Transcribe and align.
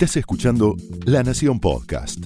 Estás 0.00 0.18
escuchando 0.18 0.76
La 1.06 1.24
Nación 1.24 1.58
Podcast. 1.58 2.24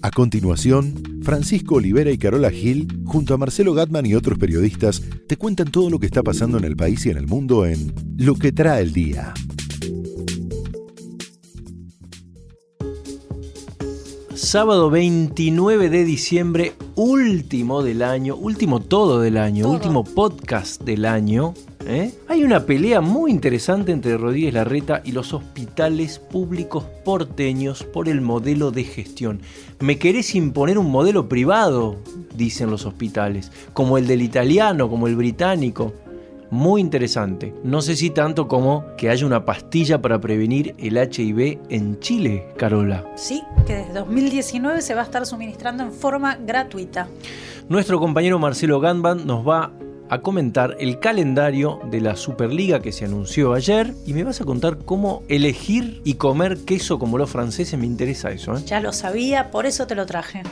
A 0.00 0.10
continuación, 0.10 1.20
Francisco 1.22 1.74
Olivera 1.74 2.10
y 2.10 2.16
Carola 2.16 2.50
Gil, 2.50 2.88
junto 3.04 3.34
a 3.34 3.36
Marcelo 3.36 3.74
Gatman 3.74 4.06
y 4.06 4.14
otros 4.14 4.38
periodistas, 4.38 5.02
te 5.28 5.36
cuentan 5.36 5.70
todo 5.70 5.90
lo 5.90 5.98
que 5.98 6.06
está 6.06 6.22
pasando 6.22 6.56
en 6.56 6.64
el 6.64 6.74
país 6.74 7.04
y 7.04 7.10
en 7.10 7.18
el 7.18 7.26
mundo 7.26 7.66
en 7.66 7.92
Lo 8.16 8.34
que 8.36 8.50
trae 8.50 8.80
el 8.80 8.94
día. 8.94 9.34
Sábado 14.34 14.88
29 14.88 15.90
de 15.90 16.04
diciembre, 16.04 16.72
último 16.94 17.82
del 17.82 18.00
año, 18.00 18.36
último 18.36 18.80
todo 18.80 19.20
del 19.20 19.36
año, 19.36 19.64
Todo. 19.64 19.74
último 19.74 20.04
podcast 20.04 20.80
del 20.80 21.04
año. 21.04 21.52
¿Eh? 21.86 22.12
Hay 22.28 22.44
una 22.44 22.66
pelea 22.66 23.00
muy 23.00 23.30
interesante 23.30 23.92
entre 23.92 24.16
Rodríguez 24.16 24.54
Larreta 24.54 25.02
y 25.04 25.12
los 25.12 25.32
hospitales 25.32 26.18
públicos 26.18 26.84
porteños 27.04 27.82
por 27.84 28.08
el 28.08 28.20
modelo 28.20 28.70
de 28.70 28.84
gestión. 28.84 29.40
¿Me 29.80 29.98
querés 29.98 30.34
imponer 30.34 30.78
un 30.78 30.90
modelo 30.90 31.28
privado? 31.28 31.96
Dicen 32.36 32.70
los 32.70 32.86
hospitales, 32.86 33.50
como 33.72 33.98
el 33.98 34.06
del 34.06 34.22
italiano, 34.22 34.88
como 34.88 35.06
el 35.06 35.16
británico. 35.16 35.92
Muy 36.50 36.82
interesante. 36.82 37.54
No 37.64 37.80
sé 37.80 37.96
si 37.96 38.10
tanto 38.10 38.46
como 38.46 38.84
que 38.98 39.08
haya 39.08 39.24
una 39.24 39.46
pastilla 39.46 40.02
para 40.02 40.20
prevenir 40.20 40.74
el 40.78 40.98
HIV 40.98 41.60
en 41.70 41.98
Chile, 42.00 42.48
Carola. 42.58 43.10
Sí, 43.16 43.42
que 43.66 43.76
desde 43.76 43.94
2019 43.94 44.82
se 44.82 44.94
va 44.94 45.00
a 45.00 45.04
estar 45.04 45.24
suministrando 45.24 45.82
en 45.82 45.92
forma 45.92 46.36
gratuita. 46.36 47.08
Nuestro 47.70 47.98
compañero 47.98 48.38
Marcelo 48.38 48.80
Ganban 48.80 49.26
nos 49.26 49.48
va 49.48 49.72
a 50.12 50.20
comentar 50.20 50.76
el 50.78 50.98
calendario 50.98 51.80
de 51.90 52.02
la 52.02 52.16
Superliga 52.16 52.82
que 52.82 52.92
se 52.92 53.06
anunció 53.06 53.54
ayer 53.54 53.94
y 54.04 54.12
me 54.12 54.24
vas 54.24 54.42
a 54.42 54.44
contar 54.44 54.76
cómo 54.84 55.22
elegir 55.26 56.02
y 56.04 56.14
comer 56.14 56.66
queso 56.66 56.98
como 56.98 57.16
los 57.16 57.30
franceses. 57.30 57.80
Me 57.80 57.86
interesa 57.86 58.30
eso. 58.30 58.54
¿eh? 58.54 58.62
Ya 58.66 58.80
lo 58.80 58.92
sabía, 58.92 59.50
por 59.50 59.64
eso 59.64 59.86
te 59.86 59.94
lo 59.94 60.04
traje. 60.04 60.42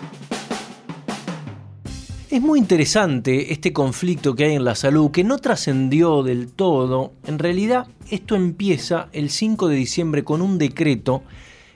Es 2.30 2.41
muy 2.41 2.58
interesante 2.58 3.52
este 3.52 3.75
conflicto 3.75 4.34
que 4.34 4.47
hay 4.47 4.55
en 4.55 4.64
la 4.64 4.75
salud, 4.75 5.11
que 5.11 5.25
no 5.25 5.36
trascendió 5.36 6.22
del 6.22 6.50
todo. 6.50 7.12
En 7.27 7.39
realidad, 7.39 7.86
esto 8.11 8.36
empieza 8.36 9.08
el 9.12 9.28
5 9.28 9.69
de 9.69 9.77
diciembre 9.77 10.24
con 10.24 10.41
un 10.41 10.56
decreto 10.56 11.22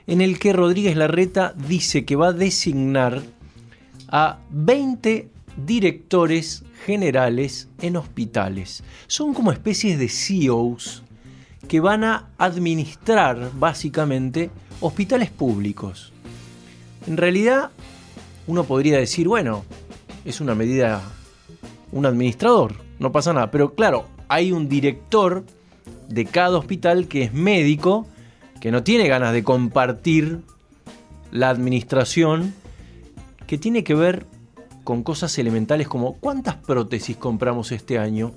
en 0.07 0.23
el 0.23 0.39
que 0.39 0.55
Rodríguez 0.55 0.97
Larreta 0.97 1.53
dice 1.69 2.07
que 2.07 2.17
va 2.17 2.29
a 2.29 2.33
designar 2.33 3.21
a 4.09 4.39
20 4.49 5.34
directores 5.57 6.65
generales 6.85 7.69
en 7.81 7.97
hospitales. 7.97 8.83
Son 9.07 9.35
como 9.35 9.53
especies 9.53 9.99
de 9.99 10.09
CEOs 10.09 11.03
que 11.69 11.81
van 11.81 12.05
a 12.05 12.29
administrar 12.39 13.51
básicamente 13.59 14.51
hospitales 14.81 15.31
públicos. 15.31 16.13
En 17.07 17.17
realidad, 17.17 17.71
uno 18.47 18.65
podría 18.65 18.99
decir, 18.99 19.29
bueno, 19.29 19.65
es 20.25 20.41
una 20.41 20.55
medida, 20.55 21.03
un 21.93 22.07
administrador, 22.07 22.75
no 22.99 23.13
pasa 23.13 23.33
nada. 23.33 23.51
Pero 23.51 23.75
claro, 23.75 24.07
hay 24.29 24.53
un 24.53 24.69
director 24.69 25.45
de 26.09 26.25
cada 26.27 26.59
hospital 26.59 27.09
que 27.09 27.23
es 27.23 27.33
médico, 27.33 28.07
que 28.61 28.71
no 28.71 28.83
tiene 28.83 29.09
ganas 29.09 29.33
de 29.33 29.45
compartir 29.45 30.41
la 31.31 31.51
administración, 31.51 32.55
que 33.47 33.59
tiene 33.59 33.85
que 33.85 33.95
ver 33.95 34.27
con 34.85 35.03
cosas 35.03 35.37
elementales 35.39 35.89
como 35.89 36.15
¿cuántas 36.19 36.57
prótesis 36.57 37.17
compramos 37.17 37.73
este 37.73 37.99
año? 37.99 38.33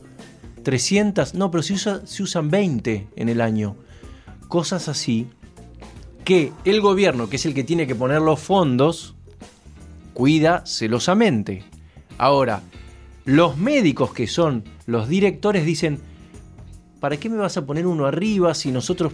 300, 0.63 1.33
no, 1.33 1.51
pero 1.51 1.61
se, 1.63 1.73
usa- 1.73 2.01
se 2.05 2.23
usan 2.23 2.49
20 2.49 3.07
en 3.15 3.29
el 3.29 3.41
año. 3.41 3.75
Cosas 4.47 4.87
así 4.89 5.27
que 6.25 6.51
el 6.65 6.81
gobierno, 6.81 7.29
que 7.29 7.35
es 7.37 7.45
el 7.45 7.53
que 7.53 7.63
tiene 7.63 7.87
que 7.87 7.95
poner 7.95 8.21
los 8.21 8.39
fondos, 8.39 9.15
cuida 10.13 10.65
celosamente. 10.65 11.63
Ahora, 12.17 12.61
los 13.25 13.57
médicos 13.57 14.13
que 14.13 14.27
son 14.27 14.63
los 14.87 15.07
directores 15.07 15.65
dicen, 15.65 15.99
¿para 16.99 17.17
qué 17.17 17.29
me 17.29 17.37
vas 17.37 17.55
a 17.57 17.65
poner 17.65 17.85
uno 17.87 18.05
arriba 18.05 18.53
si 18.55 18.71
nosotros 18.71 19.13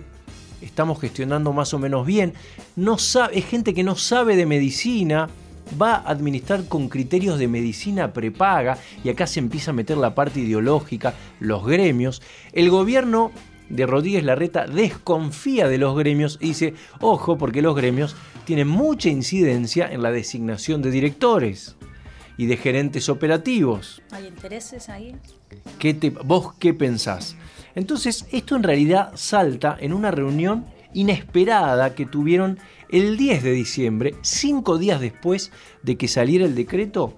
estamos 0.62 1.00
gestionando 1.02 1.52
más 1.53 1.74
o 1.74 1.80
menos 1.80 2.06
bien? 2.06 2.34
No 2.75 2.97
sabe, 2.97 3.38
es 3.40 3.46
gente 3.46 3.74
que 3.74 3.84
no 3.84 3.96
sabe 3.96 4.36
de 4.36 4.46
medicina, 4.46 5.30
va 5.81 5.96
a 5.96 6.09
administrar 6.09 6.66
con 6.68 6.90
criterios 6.90 7.40
de 7.40 7.47
medicina 7.47 8.13
prepaga 8.13 8.78
y 9.03 9.09
acá 9.09 9.28
se 9.28 9.40
empieza 9.40 9.72
a 9.72 9.74
meter 9.74 9.97
la 9.97 10.13
parte 10.16 10.40
ideológica, 10.40 11.13
los 11.40 11.66
gremios. 11.66 12.22
El 12.53 12.69
gobierno 12.69 13.31
de 13.69 13.85
Rodríguez 13.85 14.24
Larreta 14.24 14.66
desconfía 14.68 15.68
de 15.68 15.78
los 15.78 15.96
gremios 15.97 16.38
y 16.41 16.50
dice, 16.50 16.74
ojo, 17.00 17.38
porque 17.38 17.62
los 17.62 17.75
gremios 17.75 18.16
tienen 18.46 18.68
mucha 18.68 19.09
incidencia 19.09 19.88
en 19.91 20.03
la 20.03 20.12
designación 20.12 20.81
de 20.81 20.91
directores 20.91 21.75
y 22.38 22.45
de 22.47 22.57
gerentes 22.57 23.09
operativos. 23.09 24.01
¿Hay 24.12 24.28
intereses 24.28 24.90
ahí? 24.90 25.16
¿Qué 25.80 25.94
te- 25.94 26.09
¿Vos 26.09 26.53
qué 26.59 26.74
pensás? 26.74 27.35
Entonces, 27.75 28.25
esto 28.31 28.56
en 28.56 28.63
realidad 28.63 29.12
salta 29.16 29.78
en 29.80 29.94
una 29.94 30.12
reunión 30.12 30.66
inesperada 30.94 31.96
que 31.96 32.06
tuvieron 32.06 32.59
el 32.90 33.18
10 33.18 33.44
de 33.44 33.52
diciembre, 33.52 34.16
cinco 34.22 34.78
días 34.78 35.02
después 35.02 35.52
de 35.81 35.98
que 35.98 36.08
saliera 36.08 36.46
el 36.46 36.56
decreto, 36.56 37.16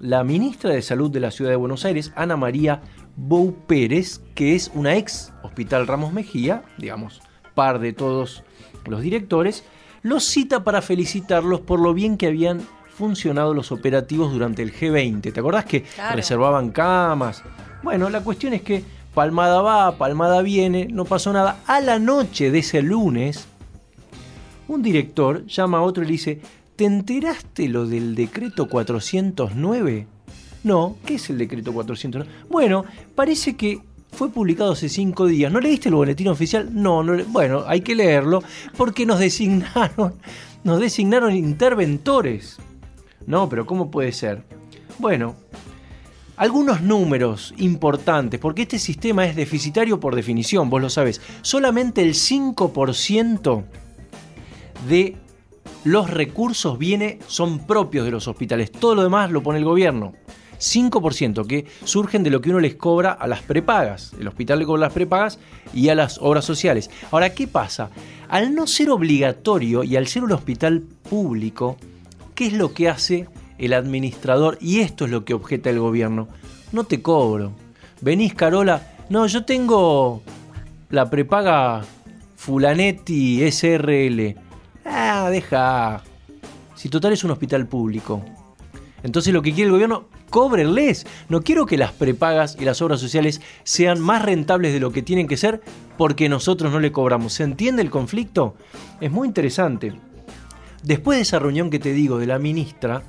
la 0.00 0.22
ministra 0.24 0.70
de 0.70 0.82
Salud 0.82 1.10
de 1.10 1.20
la 1.20 1.30
Ciudad 1.30 1.50
de 1.50 1.56
Buenos 1.56 1.84
Aires, 1.84 2.12
Ana 2.16 2.36
María 2.36 2.82
Bou 3.16 3.54
Pérez, 3.66 4.20
que 4.34 4.54
es 4.54 4.70
una 4.74 4.96
ex 4.96 5.32
Hospital 5.42 5.86
Ramos 5.86 6.12
Mejía, 6.12 6.62
digamos, 6.78 7.22
par 7.54 7.78
de 7.78 7.92
todos 7.92 8.42
los 8.86 9.00
directores, 9.00 9.64
los 10.02 10.24
cita 10.24 10.64
para 10.64 10.82
felicitarlos 10.82 11.60
por 11.60 11.80
lo 11.80 11.94
bien 11.94 12.18
que 12.18 12.26
habían 12.26 12.60
funcionado 12.94 13.54
los 13.54 13.72
operativos 13.72 14.32
durante 14.32 14.62
el 14.62 14.72
G20. 14.74 15.32
¿Te 15.32 15.40
acordás 15.40 15.64
que 15.64 15.82
Claro. 15.82 16.16
reservaban 16.16 16.70
camas? 16.70 17.42
Bueno, 17.82 18.10
la 18.10 18.20
cuestión 18.22 18.52
es 18.52 18.62
que 18.62 18.84
palmada 19.14 19.62
va, 19.62 19.96
palmada 19.96 20.42
viene, 20.42 20.86
no 20.90 21.04
pasó 21.04 21.32
nada. 21.32 21.60
A 21.66 21.80
la 21.80 21.98
noche 21.98 22.50
de 22.50 22.58
ese 22.60 22.82
lunes, 22.82 23.46
un 24.68 24.82
director 24.82 25.46
llama 25.46 25.78
a 25.78 25.82
otro 25.82 26.02
y 26.02 26.06
le 26.06 26.12
dice, 26.12 26.40
¿te 26.76 26.84
enteraste 26.84 27.68
lo 27.68 27.86
del 27.86 28.14
decreto 28.14 28.68
409? 28.68 30.06
No, 30.64 30.96
¿qué 31.04 31.14
es 31.16 31.30
el 31.30 31.38
decreto 31.38 31.72
409? 31.72 32.30
Bueno, 32.48 32.84
parece 33.14 33.54
que 33.56 33.80
fue 34.12 34.30
publicado 34.30 34.72
hace 34.72 34.88
cinco 34.88 35.26
días. 35.26 35.52
¿No 35.52 35.60
leíste 35.60 35.88
el 35.88 35.94
boletín 35.96 36.28
oficial? 36.28 36.70
No, 36.72 37.02
no 37.02 37.14
le- 37.14 37.24
bueno, 37.24 37.64
hay 37.66 37.80
que 37.82 37.94
leerlo 37.94 38.42
porque 38.76 39.04
nos 39.06 39.18
designaron, 39.18 40.14
nos 40.64 40.80
designaron 40.80 41.34
interventores. 41.34 42.56
No, 43.26 43.48
pero 43.48 43.66
¿cómo 43.66 43.90
puede 43.90 44.12
ser? 44.12 44.42
Bueno, 44.98 45.34
algunos 46.36 46.80
números 46.80 47.54
importantes, 47.58 48.40
porque 48.40 48.62
este 48.62 48.78
sistema 48.78 49.26
es 49.26 49.36
deficitario 49.36 50.00
por 50.00 50.16
definición, 50.16 50.70
vos 50.70 50.82
lo 50.82 50.90
sabés. 50.90 51.20
Solamente 51.42 52.02
el 52.02 52.14
5% 52.14 53.64
de 54.88 55.16
los 55.84 56.10
recursos 56.10 56.78
viene, 56.78 57.18
son 57.26 57.66
propios 57.66 58.04
de 58.04 58.10
los 58.10 58.26
hospitales. 58.26 58.72
Todo 58.72 58.94
lo 58.94 59.02
demás 59.02 59.30
lo 59.30 59.42
pone 59.42 59.58
el 59.58 59.64
gobierno. 59.64 60.14
5% 60.58 61.46
que 61.46 61.66
surgen 61.84 62.22
de 62.22 62.30
lo 62.30 62.40
que 62.40 62.50
uno 62.50 62.60
les 62.60 62.74
cobra 62.74 63.12
a 63.12 63.26
las 63.26 63.42
prepagas. 63.42 64.12
El 64.18 64.28
hospital 64.28 64.60
le 64.60 64.64
cobra 64.64 64.80
las 64.80 64.92
prepagas 64.92 65.38
y 65.72 65.88
a 65.88 65.94
las 65.94 66.18
obras 66.18 66.44
sociales. 66.44 66.90
Ahora, 67.10 67.34
¿qué 67.34 67.46
pasa? 67.46 67.90
Al 68.28 68.54
no 68.54 68.66
ser 68.66 68.90
obligatorio 68.90 69.84
y 69.84 69.96
al 69.96 70.06
ser 70.06 70.24
un 70.24 70.32
hospital 70.32 70.82
público, 71.08 71.76
¿qué 72.34 72.46
es 72.46 72.52
lo 72.54 72.72
que 72.72 72.88
hace 72.88 73.28
el 73.58 73.72
administrador? 73.72 74.58
Y 74.60 74.80
esto 74.80 75.04
es 75.04 75.10
lo 75.10 75.24
que 75.24 75.34
objeta 75.34 75.70
el 75.70 75.80
gobierno. 75.80 76.28
No 76.72 76.84
te 76.84 77.02
cobro. 77.02 77.52
Venís, 78.00 78.34
Carola. 78.34 78.94
No, 79.08 79.26
yo 79.26 79.44
tengo 79.44 80.22
la 80.90 81.10
prepaga 81.10 81.82
Fulanetti 82.36 83.50
SRL. 83.50 84.36
Ah, 84.84 85.28
deja. 85.30 86.02
Si 86.74 86.88
total 86.88 87.12
es 87.12 87.24
un 87.24 87.30
hospital 87.30 87.66
público. 87.66 88.24
Entonces 89.02 89.32
lo 89.32 89.42
que 89.42 89.52
quiere 89.52 89.66
el 89.66 89.72
gobierno, 89.72 90.08
cóbrenles. 90.30 91.06
No 91.28 91.42
quiero 91.42 91.66
que 91.66 91.76
las 91.76 91.92
prepagas 91.92 92.56
y 92.58 92.64
las 92.64 92.82
obras 92.82 93.00
sociales 93.00 93.40
sean 93.62 94.00
más 94.00 94.22
rentables 94.22 94.72
de 94.72 94.80
lo 94.80 94.92
que 94.92 95.02
tienen 95.02 95.28
que 95.28 95.36
ser 95.36 95.62
porque 95.96 96.28
nosotros 96.28 96.72
no 96.72 96.80
le 96.80 96.92
cobramos. 96.92 97.34
¿Se 97.34 97.44
entiende 97.44 97.82
el 97.82 97.90
conflicto? 97.90 98.56
Es 99.00 99.12
muy 99.12 99.28
interesante. 99.28 99.92
Después 100.82 101.18
de 101.18 101.22
esa 101.22 101.38
reunión 101.38 101.70
que 101.70 101.78
te 101.78 101.92
digo 101.92 102.18
de 102.18 102.26
la 102.26 102.38
ministra 102.38 103.02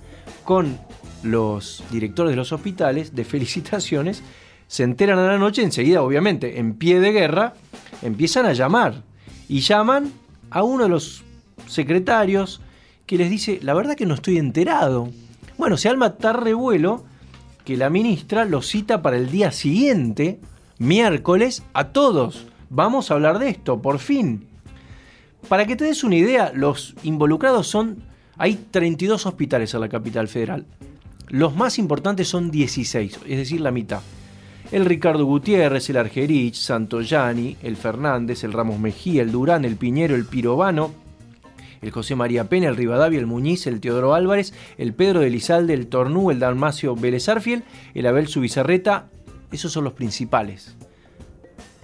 con 0.46 0.80
los 1.24 1.84
directores 1.92 2.32
de 2.32 2.38
los 2.38 2.54
hospitales, 2.54 3.16
de 3.16 3.26
felicitaciones, 3.26 4.24
se 4.68 4.84
enteran 4.84 5.20
a 5.20 5.28
la 5.28 5.38
noche, 5.38 5.64
enseguida, 5.64 6.02
obviamente, 6.02 6.60
en 6.60 6.76
pie 6.76 7.00
de 7.00 7.12
guerra, 7.12 7.54
empiezan 8.02 8.46
a 8.46 8.54
llamar. 8.54 9.04
Y 9.50 9.60
llaman 9.60 10.12
a 10.50 10.64
uno 10.64 10.84
de 10.84 10.90
los 10.90 11.24
secretarios 11.68 12.62
que 13.06 13.18
les 13.18 13.30
dice, 13.30 13.60
la 13.62 13.74
verdad 13.74 13.96
que 13.96 14.06
no 14.06 14.14
estoy 14.14 14.38
enterado. 14.38 15.10
Bueno, 15.58 15.78
se 15.78 15.90
alma 15.90 16.16
tal 16.16 16.36
revuelo 16.36 17.04
que 17.64 17.78
la 17.78 17.90
ministra 17.90 18.46
lo 18.46 18.62
cita 18.62 19.02
para 19.02 19.18
el 19.18 19.30
día 19.30 19.52
siguiente, 19.52 20.40
miércoles, 20.78 21.64
a 21.74 21.90
todos. 21.90 22.48
Vamos 22.70 23.10
a 23.10 23.16
hablar 23.16 23.40
de 23.40 23.50
esto, 23.50 23.82
por 23.82 24.00
fin. 24.00 24.48
Para 25.48 25.66
que 25.66 25.76
te 25.76 25.86
des 25.86 26.04
una 26.04 26.16
idea, 26.16 26.52
los 26.54 26.96
involucrados 27.04 27.68
son... 27.68 28.15
Hay 28.38 28.56
32 28.72 29.26
hospitales 29.26 29.74
en 29.74 29.82
la 29.82 29.90
capital 29.90 30.28
federal. 30.28 30.66
Los 31.30 31.56
más 31.56 31.80
importantes 31.80 32.28
son 32.28 32.52
16, 32.52 33.20
es 33.26 33.38
decir, 33.38 33.62
la 33.62 33.72
mitad. 33.72 34.02
El 34.72 34.86
Ricardo 34.86 35.26
Gutiérrez, 35.26 35.90
el 35.90 35.98
Argerich, 35.98 36.56
Santoyani, 36.56 37.58
el 37.62 37.78
Fernández, 37.78 38.44
el 38.44 38.54
Ramos 38.54 38.80
Mejía, 38.80 39.22
el 39.22 39.32
Durán, 39.32 39.64
el 39.64 39.76
Piñero, 39.76 40.16
el 40.16 40.26
Pirovano, 40.26 40.92
el 41.82 41.92
José 41.92 42.16
María 42.16 42.50
Pena, 42.50 42.68
el 42.68 42.76
Rivadavia, 42.76 43.20
el 43.20 43.28
Muñiz, 43.28 43.68
el 43.68 43.80
Teodoro 43.80 44.16
Álvarez, 44.16 44.54
el 44.78 44.94
Pedro 44.94 45.20
de 45.20 45.30
Lizalde, 45.30 45.74
el 45.74 45.88
Tornú, 45.88 46.32
el 46.32 46.40
Dalmacio 46.40 46.96
Vélez 46.96 47.30
Arfiel, 47.30 47.64
el 47.94 48.08
Abel 48.08 48.28
Subizarreta, 48.28 49.10
esos 49.52 49.72
son 49.72 49.84
los 49.84 49.94
principales, 49.94 50.76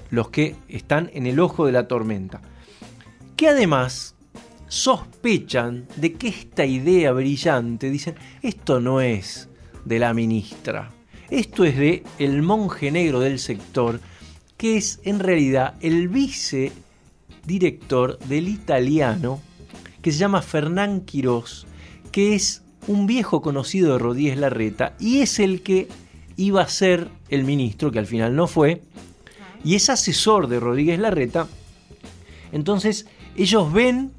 los 0.10 0.30
que 0.30 0.56
están 0.68 1.12
en 1.14 1.28
el 1.28 1.40
ojo 1.40 1.66
de 1.66 1.72
la 1.72 1.88
tormenta. 1.88 2.42
Que 3.36 3.48
además 3.48 4.11
sospechan 4.72 5.86
de 5.98 6.14
que 6.14 6.30
esta 6.30 6.66
idea 6.66 7.12
brillante, 7.12 7.90
dicen, 7.90 8.16
esto 8.42 8.80
no 8.80 9.02
es 9.02 9.50
de 9.84 10.00
la 10.00 10.14
ministra, 10.14 10.92
esto 11.30 11.66
es 11.66 11.76
de 11.76 12.04
el 12.20 12.42
monje 12.42 12.90
negro 12.90 13.20
del 13.20 13.38
sector, 13.38 14.00
que 14.56 14.78
es 14.78 15.02
en 15.04 15.20
realidad 15.20 15.74
el 15.82 16.08
vicedirector 16.08 18.18
del 18.20 18.48
italiano 18.48 19.42
que 20.02 20.14
se 20.14 20.20
llama 20.20 20.42
Fernán 20.42 21.02
Quirós, 21.02 21.68
que 22.14 22.34
es 22.34 22.64
un 22.88 23.08
viejo 23.08 23.42
conocido 23.42 23.92
de 23.92 24.00
Rodríguez 24.00 24.38
Larreta 24.38 24.96
y 25.02 25.20
es 25.20 25.40
el 25.40 25.64
que 25.64 25.90
iba 26.38 26.62
a 26.62 26.70
ser 26.70 27.10
el 27.28 27.44
ministro, 27.44 27.92
que 27.92 28.00
al 28.00 28.08
final 28.08 28.38
no 28.38 28.48
fue, 28.48 28.82
y 29.66 29.76
es 29.76 29.90
asesor 29.90 30.48
de 30.48 30.62
Rodríguez 30.62 30.98
Larreta. 30.98 31.50
Entonces 32.54 33.06
ellos 33.36 33.74
ven 33.74 34.14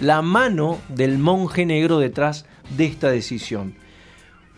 la 0.00 0.22
mano 0.22 0.78
del 0.88 1.18
monje 1.18 1.66
negro 1.66 1.98
detrás 1.98 2.46
de 2.76 2.86
esta 2.86 3.10
decisión. 3.10 3.74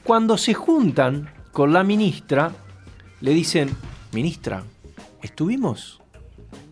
Cuando 0.03 0.37
se 0.37 0.55
juntan 0.55 1.31
con 1.53 1.73
la 1.73 1.83
ministra, 1.85 2.53
le 3.21 3.33
dicen, 3.33 3.71
ministra, 4.13 4.65
estuvimos 5.23 6.03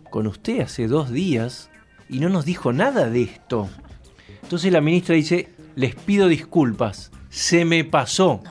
con 0.09 0.27
usted 0.27 0.61
hace 0.61 0.87
dos 0.87 1.11
días 1.11 1.69
y 2.09 2.19
no 2.19 2.29
nos 2.29 2.45
dijo 2.45 2.73
nada 2.73 3.09
de 3.09 3.23
esto. 3.23 3.69
Entonces 4.43 4.71
la 4.71 4.81
ministra 4.81 5.15
dice, 5.15 5.49
les 5.75 5.95
pido 5.95 6.27
disculpas, 6.27 7.11
se 7.29 7.65
me 7.65 7.83
pasó. 7.83 8.41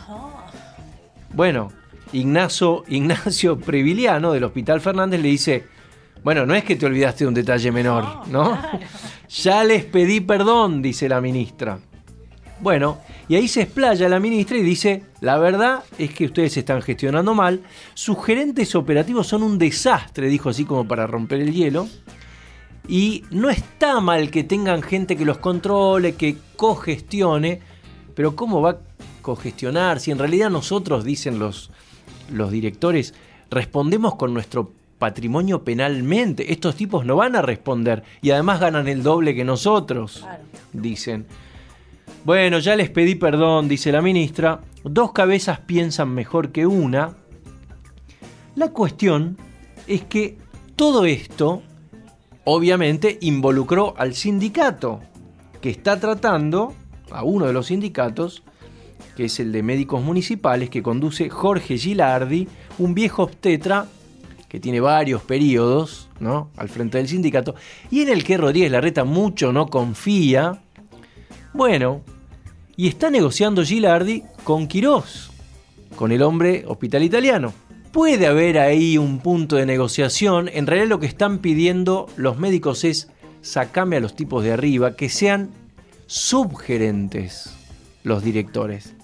Bueno, 1.32 1.70
Ignacio, 2.12 2.84
Ignacio 2.88 3.58
Previliano 3.58 4.32
del 4.32 4.44
Hospital 4.44 4.80
Fernández 4.80 5.20
le 5.22 5.28
dice, 5.28 5.66
bueno, 6.24 6.46
no 6.46 6.54
es 6.54 6.64
que 6.64 6.76
te 6.76 6.86
olvidaste 6.86 7.24
de 7.24 7.28
un 7.28 7.34
detalle 7.34 7.72
menor, 7.72 8.28
¿no? 8.28 8.58
Ya 9.28 9.64
les 9.64 9.84
pedí 9.84 10.20
perdón, 10.20 10.82
dice 10.82 11.08
la 11.08 11.20
ministra. 11.20 11.78
Bueno, 12.60 12.98
y 13.28 13.34
ahí 13.34 13.48
se 13.48 13.62
explaya 13.62 14.08
la 14.08 14.20
ministra 14.20 14.56
y 14.56 14.62
dice, 14.62 15.02
la 15.20 15.36
verdad 15.38 15.82
es 15.98 16.14
que 16.14 16.26
ustedes 16.26 16.56
están 16.56 16.80
gestionando 16.80 17.34
mal, 17.34 17.62
sus 17.94 18.24
gerentes 18.24 18.76
operativos 18.76 19.26
son 19.26 19.42
un 19.42 19.58
desastre, 19.58 20.28
dijo 20.28 20.48
así 20.48 20.64
como 20.64 20.86
para 20.86 21.08
romper 21.08 21.40
el 21.40 21.52
hielo. 21.52 21.88
Y 22.86 23.24
no 23.30 23.48
está 23.50 24.00
mal 24.00 24.30
que 24.30 24.44
tengan 24.44 24.82
gente 24.82 25.16
que 25.16 25.24
los 25.24 25.38
controle, 25.38 26.14
que 26.14 26.36
cogestione, 26.56 27.60
pero 28.14 28.36
¿cómo 28.36 28.60
va 28.60 28.70
a 28.70 28.78
cogestionar 29.22 29.98
si 29.98 30.10
en 30.10 30.18
realidad 30.18 30.50
nosotros, 30.50 31.04
dicen 31.04 31.38
los, 31.38 31.70
los 32.30 32.50
directores, 32.50 33.14
respondemos 33.50 34.16
con 34.16 34.34
nuestro 34.34 34.72
patrimonio 35.02 35.64
penalmente? 35.64 36.52
Estos 36.52 36.76
tipos 36.76 37.04
no 37.04 37.16
van 37.16 37.34
a 37.34 37.42
responder 37.42 38.04
y 38.20 38.30
además 38.30 38.60
ganan 38.60 38.86
el 38.86 39.02
doble 39.02 39.34
que 39.34 39.44
nosotros, 39.44 40.24
dicen. 40.72 41.26
Bueno, 42.24 42.60
ya 42.60 42.76
les 42.76 42.88
pedí 42.88 43.16
perdón, 43.16 43.66
dice 43.66 43.90
la 43.90 44.00
ministra. 44.00 44.60
Dos 44.84 45.10
cabezas 45.10 45.58
piensan 45.58 46.10
mejor 46.10 46.52
que 46.52 46.68
una. 46.68 47.16
La 48.54 48.68
cuestión 48.68 49.36
es 49.88 50.04
que 50.04 50.38
todo 50.76 51.04
esto 51.04 51.64
obviamente 52.44 53.18
involucró 53.22 53.94
al 53.98 54.14
sindicato, 54.14 55.00
que 55.60 55.70
está 55.70 55.98
tratando, 55.98 56.74
a 57.10 57.24
uno 57.24 57.46
de 57.46 57.52
los 57.52 57.66
sindicatos, 57.66 58.44
que 59.16 59.24
es 59.24 59.40
el 59.40 59.50
de 59.50 59.64
médicos 59.64 60.00
municipales, 60.00 60.70
que 60.70 60.80
conduce 60.80 61.28
Jorge 61.28 61.76
Gilardi, 61.76 62.46
un 62.78 62.94
viejo 62.94 63.24
obstetra 63.24 63.88
que 64.52 64.60
tiene 64.60 64.80
varios 64.80 65.22
periodos 65.22 66.10
¿no? 66.20 66.50
al 66.58 66.68
frente 66.68 66.98
del 66.98 67.08
sindicato, 67.08 67.54
y 67.90 68.02
en 68.02 68.10
el 68.10 68.22
que 68.22 68.36
Rodríguez 68.36 68.70
Larreta 68.70 69.02
mucho 69.02 69.50
no 69.50 69.68
confía. 69.68 70.60
Bueno, 71.54 72.02
y 72.76 72.86
está 72.86 73.08
negociando 73.08 73.64
Gilardi 73.64 74.24
con 74.44 74.68
Quirós, 74.68 75.30
con 75.96 76.12
el 76.12 76.20
hombre 76.20 76.64
hospital 76.66 77.02
italiano 77.02 77.54
puede 77.92 78.26
haber 78.26 78.58
ahí 78.58 78.98
un 78.98 79.20
punto 79.20 79.56
de 79.56 79.64
negociación. 79.64 80.50
En 80.52 80.66
realidad 80.66 80.88
lo 80.88 81.00
que 81.00 81.06
están 81.06 81.38
pidiendo 81.38 82.06
los 82.16 82.38
médicos 82.38 82.84
es 82.84 83.08
sacame 83.40 83.96
a 83.96 84.00
los 84.00 84.14
tipos 84.14 84.44
de 84.44 84.52
arriba, 84.52 84.96
que 84.96 85.08
sean 85.08 85.48
subgerentes 86.06 87.54
los 88.02 88.22
directores. 88.22 88.94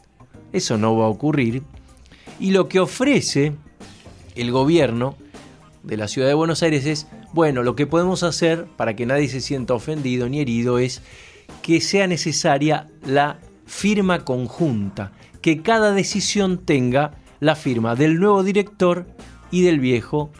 Eso 0.52 0.76
no 0.76 0.94
va 0.94 1.06
a 1.06 1.08
ocurrir. 1.08 1.62
Y 2.38 2.50
lo 2.50 2.68
que 2.68 2.80
ofrece 2.80 3.52
el 4.36 4.50
gobierno 4.50 5.16
de 5.88 5.96
la 5.96 6.06
ciudad 6.06 6.28
de 6.28 6.34
Buenos 6.34 6.62
Aires 6.62 6.84
es, 6.84 7.06
bueno, 7.32 7.62
lo 7.62 7.74
que 7.74 7.86
podemos 7.86 8.22
hacer 8.22 8.66
para 8.76 8.94
que 8.94 9.06
nadie 9.06 9.26
se 9.28 9.40
sienta 9.40 9.72
ofendido 9.72 10.28
ni 10.28 10.38
herido 10.38 10.78
es 10.78 11.00
que 11.62 11.80
sea 11.80 12.06
necesaria 12.06 12.88
la 13.06 13.38
firma 13.64 14.22
conjunta, 14.22 15.12
que 15.40 15.62
cada 15.62 15.92
decisión 15.92 16.58
tenga 16.58 17.12
la 17.40 17.56
firma 17.56 17.94
del 17.94 18.20
nuevo 18.20 18.44
director 18.44 19.06
y 19.50 19.62
del 19.62 19.80
viejo. 19.80 20.30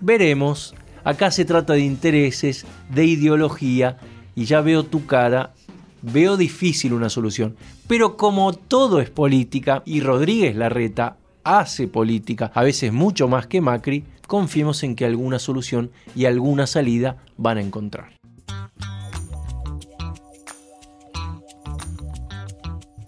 Veremos, 0.00 0.74
acá 1.04 1.30
se 1.30 1.44
trata 1.44 1.74
de 1.74 1.80
intereses, 1.80 2.64
de 2.88 3.04
ideología, 3.04 3.98
y 4.34 4.46
ya 4.46 4.62
veo 4.62 4.84
tu 4.84 5.04
cara, 5.04 5.52
veo 6.00 6.38
difícil 6.38 6.94
una 6.94 7.10
solución. 7.10 7.56
Pero 7.88 8.16
como 8.16 8.54
todo 8.54 9.02
es 9.02 9.10
política, 9.10 9.82
y 9.84 10.00
Rodríguez 10.00 10.56
Larreta 10.56 11.18
hace 11.44 11.88
política, 11.88 12.50
a 12.54 12.62
veces 12.62 12.90
mucho 12.90 13.28
más 13.28 13.46
que 13.46 13.60
Macri, 13.60 14.04
confiemos 14.32 14.82
en 14.82 14.96
que 14.96 15.04
alguna 15.04 15.38
solución 15.38 15.90
y 16.16 16.24
alguna 16.24 16.66
salida 16.66 17.18
van 17.36 17.58
a 17.58 17.60
encontrar. 17.60 18.14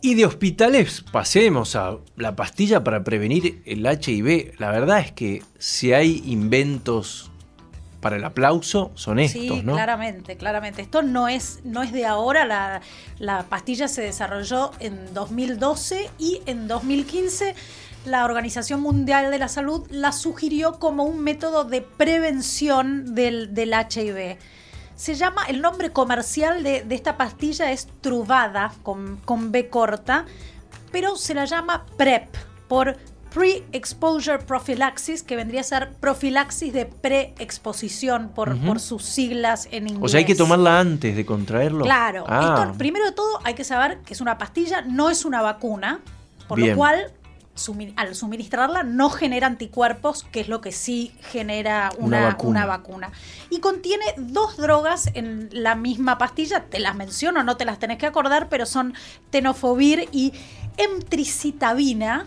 Y 0.03 0.17
de 0.17 0.27
hospitales 0.27 1.03
pasemos 1.11 1.77
a 1.77 1.97
la 2.17 2.37
pastilla 2.37 2.85
para 2.85 3.05
prevenir 3.05 3.63
el 3.65 3.87
HIV. 3.87 4.57
La 4.59 4.71
verdad 4.71 4.99
es 5.01 5.13
que 5.13 5.43
si 5.59 5.95
hay 5.95 6.23
inventos 6.27 7.31
para 8.03 8.17
el 8.17 8.25
aplauso 8.25 8.93
son 8.95 9.19
estos, 9.19 9.41
sí, 9.41 9.63
Claramente, 9.65 10.37
claramente. 10.37 10.83
Esto 10.83 11.01
no 11.01 11.29
es, 11.29 11.61
no 11.65 11.83
es 11.83 11.91
de 11.93 12.05
ahora. 12.05 12.45
La, 12.45 12.83
la 13.19 13.45
pastilla 13.45 13.89
se 13.89 14.03
desarrolló 14.03 14.73
en 14.79 15.15
2012 15.15 16.11
y 16.19 16.43
en 16.45 16.69
2015 16.69 17.55
la 18.05 18.25
Organización 18.25 18.81
Mundial 18.81 19.31
de 19.31 19.39
la 19.39 19.49
Salud 19.49 19.87
la 19.91 20.13
sugirió 20.13 20.79
como 20.79 21.05
un 21.05 21.21
método 21.21 21.65
de 21.65 21.81
prevención 21.81 23.15
del, 23.15 23.55
del 23.55 23.73
HIV. 23.73 24.39
Se 24.97 25.15
llama, 25.15 25.45
el 25.47 25.61
nombre 25.61 25.91
comercial 25.91 26.63
de, 26.63 26.87
esta 26.91 27.17
pastilla 27.17 27.73
es 27.73 27.89
Truvada, 28.01 28.73
con, 28.83 29.17
con, 29.25 29.51
B 29.51 29.69
corta, 29.69 30.25
pero 30.93 31.17
se 31.17 31.35
la 31.35 31.47
llama 31.47 31.85
PrEP, 31.97 32.29
por 32.69 32.97
Pre-Exposure 33.33 34.39
Prophylaxis, 34.39 35.25
que 35.25 35.35
vendría 35.35 35.63
a 35.63 35.65
ser 35.65 35.93
profilaxis 35.95 36.73
de 36.73 36.87
pre-exposición 36.87 38.29
por, 38.29 38.57
por, 38.61 38.79
sus 38.79 39.05
siglas 39.05 39.67
en 39.73 39.89
inglés. 39.89 40.05
O 40.05 40.09
sea, 40.09 40.19
hay 40.19 40.25
que 40.25 40.37
tomarla 40.37 40.79
antes 40.79 41.17
de 41.17 41.27
contraerlo. 41.27 41.85
Claro. 41.85 42.25
Ah. 42.29 42.73
primero 42.79 43.05
de 43.05 43.13
todo, 43.13 43.41
hay 43.43 43.55
que 43.55 43.65
saber 43.65 43.99
que 44.03 44.15
es 44.15 44.21
una 44.21 44.39
pastilla, 44.39 44.83
no 44.83 45.11
es 45.11 45.25
una 45.25 45.43
vacuna, 45.43 46.01
por 46.47 46.61
lo 46.61 46.77
cual 46.77 47.13
al 47.97 48.15
suministrarla 48.15 48.83
no 48.83 49.11
genera 49.11 49.47
anticuerpos, 49.47 50.25
que 50.33 50.41
es 50.41 50.49
lo 50.49 50.61
que 50.61 50.73
sí 50.73 51.13
genera 51.31 51.93
una, 51.99 52.67
vacuna. 52.67 53.13
Y 53.49 53.61
contiene 53.61 54.05
dos 54.17 54.57
drogas 54.57 55.11
en 55.15 55.49
la 55.53 55.75
misma 55.75 56.19
pastilla, 56.19 56.65
te 56.65 56.81
las 56.81 56.97
menciono, 56.97 57.45
no 57.45 57.57
te 57.57 57.65
las 57.65 57.79
tenés 57.79 57.99
que 57.99 58.07
acordar, 58.07 58.49
pero 58.49 58.67
son 58.67 58.95
tenofovir 59.31 60.09
y 60.11 60.33
emtricitabina. 60.77 62.27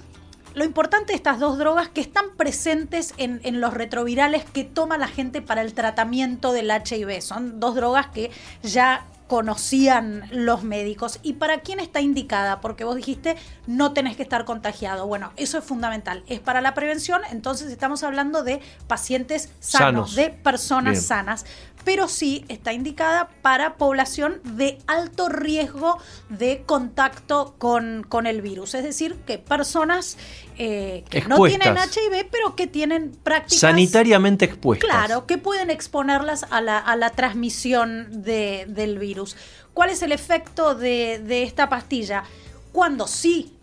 Lo 0.53 0.63
importante 0.63 1.11
de 1.11 1.17
estas 1.17 1.39
dos 1.39 1.57
drogas 1.57 1.89
que 1.89 2.01
están 2.01 2.25
presentes 2.35 3.13
en, 3.17 3.41
en 3.43 3.61
los 3.61 3.73
retrovirales 3.73 4.43
que 4.45 4.63
toma 4.63 4.97
la 4.97 5.07
gente 5.07 5.41
para 5.41 5.61
el 5.61 5.73
tratamiento 5.73 6.51
del 6.51 6.71
HIV. 6.71 7.21
Son 7.21 7.59
dos 7.59 7.75
drogas 7.75 8.07
que 8.07 8.31
ya 8.63 9.05
conocían 9.27 10.27
los 10.31 10.63
médicos. 10.63 11.19
¿Y 11.23 11.33
para 11.33 11.59
quién 11.59 11.79
está 11.79 12.01
indicada? 12.01 12.61
Porque 12.61 12.83
vos 12.83 12.95
dijiste 12.95 13.35
no 13.65 13.93
tenés 13.93 14.15
que 14.15 14.23
estar 14.23 14.45
contagiado. 14.45 15.07
Bueno, 15.07 15.31
eso 15.35 15.57
es 15.57 15.63
fundamental. 15.63 16.23
Es 16.27 16.39
para 16.39 16.61
la 16.61 16.73
prevención, 16.73 17.21
entonces 17.31 17.71
estamos 17.71 18.03
hablando 18.03 18.43
de 18.43 18.61
pacientes 18.87 19.49
sanos, 19.59 20.15
de 20.15 20.29
personas 20.29 21.03
sanas 21.03 21.45
pero 21.87 22.09
sí 22.09 22.43
está 22.49 22.73
indicada 22.73 23.29
para 23.41 23.77
población 23.77 24.41
de 24.43 24.77
alto 24.87 25.29
riesgo 25.29 25.97
de 26.27 26.63
contacto 26.65 27.55
con, 27.57 28.03
con 28.03 28.27
el 28.27 28.41
virus. 28.41 28.73
Es 28.73 28.83
decir, 28.83 29.15
que 29.25 29.37
personas 29.37 30.17
eh, 30.57 31.03
que 31.09 31.21
no 31.21 31.43
tienen 31.43 31.75
HIV, 31.77 32.27
pero 32.31 32.55
que 32.55 32.67
tienen 32.67 33.11
prácticas... 33.23 33.59
Sanitariamente 33.59 34.45
expuestas. 34.45 34.89
Claro, 34.89 35.25
que 35.25 35.37
pueden 35.37 35.69
exponerlas 35.69 36.45
a 36.49 36.61
la, 36.61 36.77
a 36.77 36.95
la 36.95 37.11
transmisión 37.11 38.23
de, 38.23 38.65
del 38.67 38.99
virus. 38.99 39.35
¿Cuál 39.73 39.91
es 39.91 40.01
el 40.01 40.11
efecto 40.11 40.75
de, 40.75 41.19
de 41.19 41.43
esta 41.43 41.69
pastilla? 41.69 42.23
Cuando 42.71 43.07
sí 43.07 43.56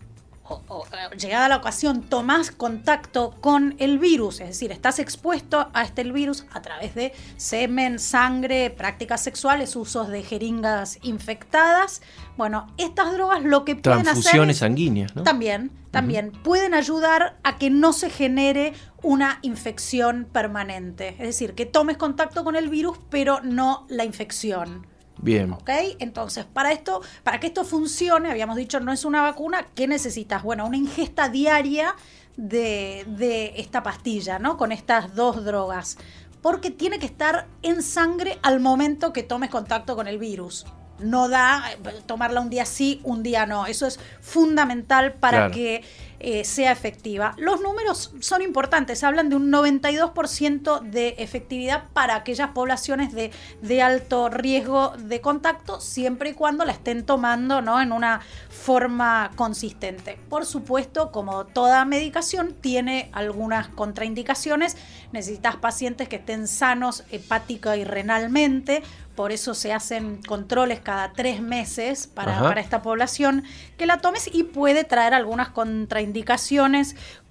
o, 0.47 0.85
eh, 0.85 1.17
llegada 1.17 1.49
la 1.49 1.57
ocasión 1.57 2.03
tomás 2.03 2.51
contacto 2.51 3.35
con 3.41 3.75
el 3.79 3.97
virus, 3.97 4.39
es 4.41 4.49
decir, 4.49 4.71
estás 4.71 4.99
expuesto 4.99 5.69
a 5.73 5.83
este 5.83 6.03
virus 6.03 6.45
a 6.51 6.61
través 6.61 6.93
de 6.93 7.13
semen, 7.37 7.97
sangre, 7.99 8.69
prácticas 8.69 9.23
sexuales, 9.23 9.75
usos 9.75 10.07
de 10.09 10.21
jeringas 10.21 10.99
infectadas. 11.01 12.01
Bueno, 12.37 12.67
estas 12.77 13.11
drogas 13.13 13.43
lo 13.43 13.65
que 13.65 13.75
pueden 13.75 14.01
hacer... 14.01 14.13
Transfusiones 14.13 14.57
sanguíneas, 14.57 15.15
¿no? 15.15 15.23
También, 15.23 15.71
también. 15.91 16.31
Pueden 16.31 16.73
ayudar 16.73 17.37
a 17.43 17.57
que 17.57 17.69
no 17.69 17.93
se 17.93 18.09
genere 18.09 18.73
una 19.01 19.39
infección 19.41 20.27
permanente. 20.31 21.09
Es 21.09 21.27
decir, 21.27 21.55
que 21.55 21.65
tomes 21.65 21.97
contacto 21.97 22.43
con 22.43 22.55
el 22.55 22.69
virus, 22.69 22.99
pero 23.09 23.39
no 23.41 23.85
la 23.89 24.03
infección. 24.03 24.85
Bien. 25.17 25.51
¿Ok? 25.53 25.69
Entonces, 25.99 26.45
para 26.45 26.71
esto, 26.71 27.01
para 27.23 27.39
que 27.39 27.47
esto 27.47 27.63
funcione, 27.63 28.29
habíamos 28.29 28.57
dicho, 28.57 28.79
no 28.79 28.91
es 28.91 29.05
una 29.05 29.21
vacuna, 29.21 29.67
¿qué 29.75 29.87
necesitas? 29.87 30.43
Bueno, 30.43 30.65
una 30.65 30.77
ingesta 30.77 31.29
diaria 31.29 31.95
de, 32.37 33.05
de 33.07 33.53
esta 33.57 33.83
pastilla, 33.83 34.39
¿no? 34.39 34.57
Con 34.57 34.71
estas 34.71 35.15
dos 35.15 35.45
drogas. 35.45 35.97
Porque 36.41 36.69
tiene 36.69 36.99
que 36.99 37.05
estar 37.05 37.47
en 37.63 37.81
sangre 37.81 38.37
al 38.43 38.59
momento 38.59 39.13
que 39.13 39.23
tomes 39.23 39.49
contacto 39.49 39.95
con 39.95 40.07
el 40.07 40.19
virus 40.19 40.65
no 40.99 41.27
da 41.27 41.71
eh, 41.71 42.01
tomarla 42.05 42.41
un 42.41 42.49
día 42.49 42.65
sí, 42.65 43.01
un 43.03 43.23
día 43.23 43.45
no. 43.45 43.65
Eso 43.65 43.87
es 43.87 43.99
fundamental 44.21 45.13
para 45.13 45.51
que 45.51 45.83
eh, 46.27 46.43
sea 46.43 46.71
efectiva. 46.71 47.35
Los 47.37 47.61
números 47.61 48.11
son 48.19 48.41
importantes, 48.41 49.03
hablan 49.03 49.29
de 49.29 49.35
un 49.35 49.51
92% 49.51 50.81
de 50.81 51.09
efectividad 51.19 51.83
para 51.93 52.15
aquellas 52.15 52.49
poblaciones 52.49 53.13
de, 53.13 53.29
de, 53.61 53.83
alto 53.83 54.29
riesgo 54.29 54.93
de 54.97 55.21
contacto, 55.21 55.79
siempre 55.79 56.31
y 56.31 56.33
cuando 56.33 56.65
la 56.65 56.71
estén 56.71 57.05
tomando 57.05 57.61
¿no? 57.61 57.79
en 57.79 57.91
una 57.91 58.21
forma 58.49 59.29
consistente. 59.35 60.17
Por 60.27 60.47
supuesto, 60.47 61.11
como 61.11 61.45
toda 61.45 61.85
medicación, 61.85 62.55
tiene 62.59 63.11
algunas 63.13 63.67
contraindicaciones. 63.67 64.77
Necesitas 65.11 65.57
pacientes 65.57 66.09
que 66.09 66.15
estén 66.15 66.47
sanos 66.47 67.03
hepática 67.11 67.77
y 67.77 67.83
renalmente, 67.83 68.81
por 69.15 69.31
eso 69.31 69.53
se 69.53 69.71
hacen 69.71 70.21
controles 70.21 70.81
cada 70.81 71.13
tres 71.13 71.41
meses 71.41 72.07
para, 72.07 72.41
para, 72.41 72.59
esta 72.59 72.81
población, 72.81 73.43
que 73.77 73.85
la 73.85 73.99
tomes 73.99 74.29
y 74.33 74.43
puede 74.43 74.83
traer 74.83 75.13
algunas 75.13 75.49
contraindicaciones 75.49 76.14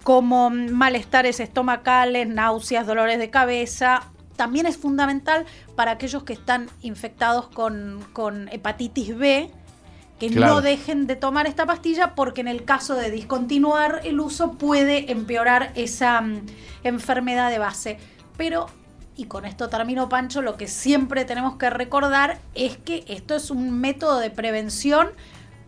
como 0.02 0.50
malestares 0.50 1.40
estomacales, 1.40 2.28
náuseas, 2.28 2.86
dolores 2.86 3.18
de 3.18 3.30
cabeza. 3.30 4.02
También 4.36 4.66
es 4.66 4.76
fundamental 4.76 5.46
para 5.76 5.92
aquellos 5.92 6.24
que 6.24 6.34
están 6.34 6.68
infectados 6.82 7.48
con, 7.48 8.04
con 8.12 8.48
hepatitis 8.48 9.16
B, 9.16 9.50
que 10.18 10.30
no 10.30 10.60
dejen 10.60 11.06
de 11.06 11.16
tomar 11.16 11.46
esta 11.46 11.66
pastilla 11.66 12.14
porque 12.14 12.40
en 12.40 12.48
el 12.48 12.64
caso 12.64 12.94
de 12.94 13.10
discontinuar 13.10 14.00
el 14.04 14.20
uso 14.20 14.52
puede 14.52 15.10
empeorar 15.10 15.72
esa 15.74 16.20
mm, 16.20 16.46
enfermedad 16.84 17.50
de 17.50 17.58
base. 17.58 17.98
Pero 18.36 18.66
y 19.16 19.26
con 19.26 19.44
esto 19.44 19.68
termino 19.68 20.08
Pancho, 20.08 20.42
lo 20.42 20.56
que 20.56 20.66
siempre 20.66 21.24
tenemos 21.24 21.56
que 21.56 21.70
recordar 21.70 22.38
es 22.54 22.76
que 22.76 23.04
esto 23.06 23.36
es 23.36 23.50
un 23.50 23.80
método 23.80 24.18
de 24.18 24.30
prevención, 24.30 25.10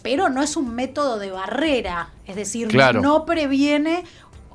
pero 0.06 0.28
no 0.28 0.40
es 0.40 0.56
un 0.56 0.72
método 0.72 1.18
de 1.18 1.32
barrera, 1.32 2.10
es 2.26 2.36
decir, 2.36 2.72
no 2.94 3.24
previene 3.24 4.04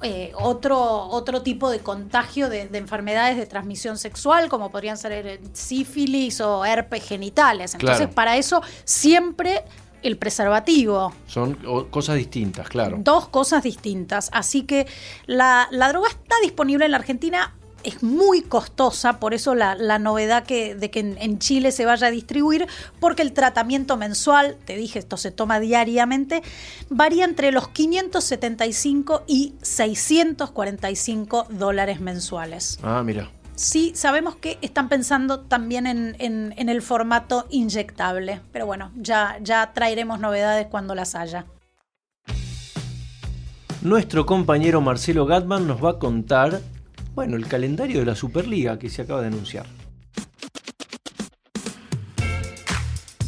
eh, 0.01 0.31
otro, 0.35 0.79
otro 0.79 1.41
tipo 1.41 1.69
de 1.69 1.79
contagio 1.79 2.47
de, 2.47 2.69
enfermedades 2.71 3.35
de 3.35 3.45
transmisión 3.47 3.97
sexual, 3.97 4.47
como 4.47 4.71
podrían 4.71 4.97
ser 4.97 5.41
sífilis 5.51 6.39
o 6.39 6.63
herpes 6.63 7.05
genitales. 7.05 7.73
Entonces, 7.73 8.07
para 8.07 8.37
eso 8.37 8.61
siempre 8.85 9.65
el 10.03 10.17
preservativo. 10.17 11.11
Son 11.27 11.55
cosas 11.89 12.15
distintas, 12.15 12.69
claro. 12.69 12.95
Dos 13.01 13.27
cosas 13.27 13.61
distintas. 13.61 14.29
Así 14.31 14.61
que 14.61 14.87
la, 15.25 15.67
la 15.69 15.89
droga 15.89 16.07
está 16.07 16.35
disponible 16.41 16.85
en 16.85 16.91
la 16.91 16.97
Argentina 16.97 17.55
es 17.83 18.03
muy 18.03 18.41
costosa, 18.41 19.19
por 19.19 19.33
eso 19.33 19.55
la, 19.55 19.75
novedad 19.99 20.43
que, 20.43 20.75
de 20.75 20.89
que 20.89 20.99
en, 20.99 21.39
Chile 21.39 21.71
se 21.71 21.85
vaya 21.85 22.07
a 22.07 22.11
distribuir, 22.11 22.67
porque 22.99 23.21
el 23.21 23.33
tratamiento 23.33 23.97
mensual, 23.97 24.57
te 24.65 24.75
dije, 24.75 24.99
esto 24.99 25.17
se 25.17 25.31
toma 25.31 25.59
diariamente, 25.59 26.41
varía 26.89 27.25
entre 27.25 27.51
los 27.51 27.67
575 27.69 29.23
y 29.27 29.53
645 29.61 31.47
dólares 31.49 31.99
mensuales. 31.99 32.79
Ah, 32.83 33.01
mira. 33.03 33.29
Sí, 33.55 33.91
sabemos 33.95 34.35
que 34.37 34.57
están 34.61 34.89
pensando 34.89 35.41
también 35.41 35.85
en, 35.85 36.15
en, 36.17 36.69
el 36.69 36.81
formato 36.81 37.45
inyectable, 37.51 38.41
pero 38.51 38.65
bueno, 38.65 38.91
ya, 38.95 39.37
ya 39.41 39.71
traeremos 39.73 40.19
novedades 40.19 40.67
cuando 40.67 40.95
las 40.95 41.13
haya. 41.13 41.45
Nuestro 43.83 44.25
compañero 44.25 44.81
Marcelo 44.81 45.25
Gatman 45.25 45.67
nos 45.67 45.83
va 45.83 45.91
a 45.91 45.99
contar 45.99 46.61
bueno, 47.13 47.37
el 47.37 47.47
calendario 47.47 47.99
de 47.99 48.05
la 48.05 48.15
Superliga 48.15 48.79
que 48.79 48.89
se 48.89 49.01
acaba 49.01 49.21
de 49.21 49.27
anunciar. 49.27 49.65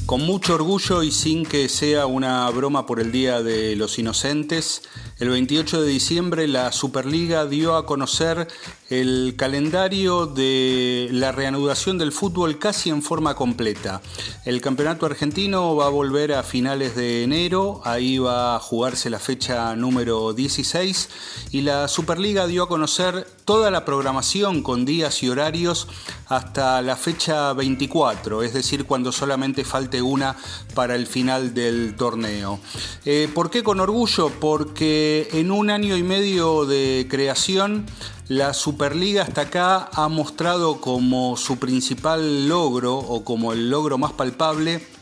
Con 0.05 0.21
mucho 0.21 0.53
orgullo 0.53 1.01
y 1.01 1.11
sin 1.11 1.45
que 1.45 1.69
sea 1.69 2.05
una 2.05 2.47
broma 2.49 2.85
por 2.85 2.99
el 2.99 3.11
Día 3.11 3.41
de 3.41 3.75
los 3.75 3.97
Inocentes, 3.97 4.83
el 5.17 5.29
28 5.29 5.81
de 5.81 5.87
diciembre 5.87 6.47
la 6.47 6.71
Superliga 6.71 7.45
dio 7.45 7.75
a 7.75 7.85
conocer 7.85 8.47
el 8.89 9.35
calendario 9.37 10.25
de 10.25 11.07
la 11.11 11.31
reanudación 11.31 11.97
del 11.97 12.11
fútbol 12.11 12.59
casi 12.59 12.89
en 12.89 13.01
forma 13.01 13.33
completa. 13.33 14.01
El 14.43 14.59
campeonato 14.59 15.05
argentino 15.05 15.75
va 15.75 15.85
a 15.85 15.89
volver 15.89 16.33
a 16.33 16.43
finales 16.43 16.95
de 16.95 17.23
enero, 17.23 17.81
ahí 17.85 18.17
va 18.17 18.55
a 18.55 18.59
jugarse 18.59 19.09
la 19.09 19.19
fecha 19.19 19.75
número 19.75 20.33
16 20.33 21.09
y 21.51 21.61
la 21.61 21.87
Superliga 21.87 22.45
dio 22.45 22.63
a 22.63 22.67
conocer 22.67 23.25
toda 23.45 23.71
la 23.71 23.85
programación 23.85 24.63
con 24.63 24.85
días 24.85 25.23
y 25.23 25.29
horarios 25.29 25.87
hasta 26.27 26.81
la 26.81 26.95
fecha 26.95 27.53
24, 27.53 28.43
es 28.43 28.53
decir, 28.53 28.85
cuando 28.85 29.11
solamente 29.11 29.63
falte 29.63 30.01
una 30.01 30.35
para 30.73 30.95
el 30.95 31.07
final 31.07 31.53
del 31.53 31.95
torneo. 31.95 32.59
Eh, 33.05 33.29
¿Por 33.33 33.49
qué 33.49 33.63
con 33.63 33.79
orgullo? 33.79 34.29
Porque 34.39 35.27
en 35.33 35.51
un 35.51 35.69
año 35.69 35.97
y 35.97 36.03
medio 36.03 36.65
de 36.65 37.07
creación 37.09 37.85
la 38.29 38.53
Superliga 38.53 39.23
hasta 39.23 39.41
acá 39.41 39.89
ha 39.93 40.07
mostrado 40.07 40.79
como 40.79 41.35
su 41.37 41.59
principal 41.59 42.47
logro 42.47 42.97
o 42.97 43.23
como 43.23 43.51
el 43.51 43.69
logro 43.69 43.97
más 43.97 44.13
palpable 44.13 44.92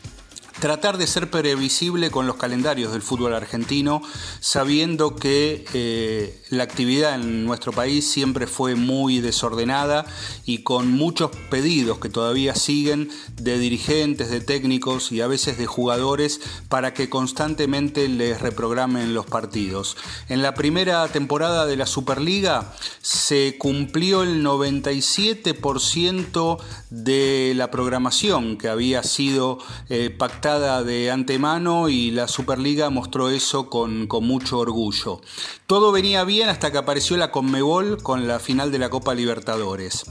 tratar 0.62 0.96
de 0.96 1.08
ser 1.08 1.28
previsible 1.28 2.12
con 2.12 2.28
los 2.28 2.36
calendarios 2.36 2.92
del 2.92 3.02
fútbol 3.02 3.34
argentino, 3.34 4.00
sabiendo 4.38 5.16
que 5.16 5.64
eh, 5.74 6.40
la 6.50 6.62
actividad 6.62 7.16
en 7.16 7.44
nuestro 7.44 7.72
país 7.72 8.08
siempre 8.08 8.46
fue 8.46 8.76
muy 8.76 9.18
desordenada 9.18 10.06
y 10.46 10.58
con 10.58 10.92
muchos 10.92 11.32
pedidos 11.50 11.98
que 11.98 12.10
todavía 12.10 12.54
siguen 12.54 13.10
de 13.34 13.58
dirigentes, 13.58 14.30
de 14.30 14.40
técnicos 14.40 15.10
y 15.10 15.20
a 15.20 15.26
veces 15.26 15.58
de 15.58 15.66
jugadores 15.66 16.40
para 16.68 16.94
que 16.94 17.10
constantemente 17.10 18.06
les 18.06 18.40
reprogramen 18.40 19.14
los 19.14 19.26
partidos. 19.26 19.96
En 20.28 20.42
la 20.42 20.54
primera 20.54 21.08
temporada 21.08 21.66
de 21.66 21.76
la 21.76 21.86
Superliga 21.86 22.72
se 23.00 23.56
cumplió 23.58 24.22
el 24.22 24.44
97% 24.44 26.62
de 26.90 27.52
la 27.56 27.72
programación 27.72 28.58
que 28.58 28.68
había 28.68 29.02
sido 29.02 29.58
eh, 29.88 30.14
pactada 30.16 30.51
de 30.58 31.10
antemano 31.10 31.88
y 31.88 32.10
la 32.10 32.28
Superliga 32.28 32.90
mostró 32.90 33.30
eso 33.30 33.70
con, 33.70 34.06
con 34.06 34.24
mucho 34.24 34.58
orgullo. 34.58 35.20
Todo 35.66 35.92
venía 35.92 36.24
bien 36.24 36.48
hasta 36.48 36.70
que 36.70 36.78
apareció 36.78 37.16
la 37.16 37.30
Conmebol 37.30 38.02
con 38.02 38.26
la 38.26 38.38
final 38.38 38.70
de 38.70 38.78
la 38.78 38.90
Copa 38.90 39.14
Libertadores. 39.14 40.04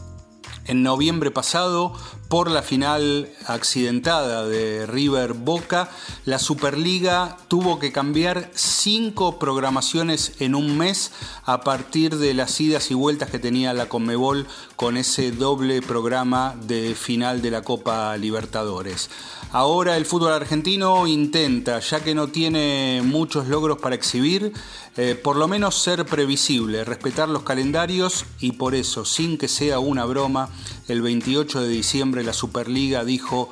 En 0.65 0.83
noviembre 0.83 1.31
pasado, 1.31 1.93
por 2.31 2.49
la 2.49 2.61
final 2.61 3.27
accidentada 3.45 4.47
de 4.47 4.85
River 4.85 5.33
Boca, 5.33 5.89
la 6.23 6.39
Superliga 6.39 7.35
tuvo 7.49 7.77
que 7.77 7.91
cambiar 7.91 8.49
cinco 8.55 9.37
programaciones 9.37 10.35
en 10.39 10.55
un 10.55 10.77
mes 10.77 11.11
a 11.43 11.59
partir 11.59 12.15
de 12.15 12.33
las 12.33 12.61
idas 12.61 12.89
y 12.89 12.93
vueltas 12.93 13.29
que 13.29 13.37
tenía 13.37 13.73
la 13.73 13.89
Conmebol 13.89 14.47
con 14.77 14.95
ese 14.95 15.33
doble 15.33 15.81
programa 15.81 16.55
de 16.61 16.95
final 16.95 17.41
de 17.41 17.51
la 17.51 17.63
Copa 17.63 18.15
Libertadores. 18.15 19.09
Ahora 19.51 19.97
el 19.97 20.05
fútbol 20.05 20.31
argentino 20.31 21.07
intenta, 21.07 21.79
ya 21.79 22.01
que 22.01 22.15
no 22.15 22.29
tiene 22.29 23.01
muchos 23.03 23.49
logros 23.49 23.79
para 23.79 23.95
exhibir, 23.95 24.53
eh, 24.95 25.15
por 25.21 25.35
lo 25.35 25.49
menos 25.49 25.75
ser 25.75 26.05
previsible, 26.05 26.85
respetar 26.85 27.27
los 27.27 27.43
calendarios 27.43 28.25
y 28.39 28.53
por 28.53 28.75
eso, 28.75 29.03
sin 29.03 29.37
que 29.37 29.49
sea 29.49 29.79
una 29.79 30.05
broma, 30.05 30.49
el 30.87 31.01
28 31.01 31.61
de 31.63 31.67
diciembre 31.67 32.20
la 32.23 32.33
Superliga 32.33 33.03
dijo, 33.03 33.49